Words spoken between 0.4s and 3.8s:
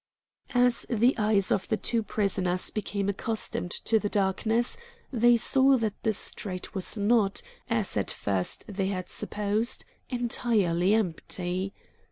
As the eyes of the two prisoners became accustomed